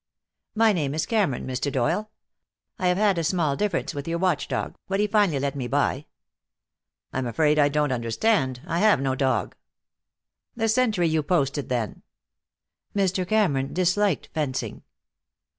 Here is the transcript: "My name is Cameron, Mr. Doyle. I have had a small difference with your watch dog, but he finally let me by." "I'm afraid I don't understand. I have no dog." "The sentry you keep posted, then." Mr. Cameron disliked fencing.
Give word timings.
"My 0.55 0.73
name 0.73 0.95
is 0.95 1.05
Cameron, 1.05 1.45
Mr. 1.45 1.71
Doyle. 1.71 2.09
I 2.79 2.87
have 2.87 2.97
had 2.97 3.19
a 3.19 3.23
small 3.23 3.55
difference 3.55 3.93
with 3.93 4.07
your 4.07 4.17
watch 4.17 4.47
dog, 4.47 4.73
but 4.87 4.99
he 4.99 5.05
finally 5.05 5.37
let 5.39 5.55
me 5.55 5.67
by." 5.67 6.07
"I'm 7.13 7.27
afraid 7.27 7.59
I 7.59 7.69
don't 7.69 7.91
understand. 7.91 8.61
I 8.65 8.79
have 8.79 8.99
no 8.99 9.13
dog." 9.13 9.55
"The 10.55 10.67
sentry 10.69 11.07
you 11.07 11.21
keep 11.21 11.29
posted, 11.29 11.69
then." 11.69 12.01
Mr. 12.95 13.27
Cameron 13.27 13.73
disliked 13.75 14.29
fencing. 14.33 14.81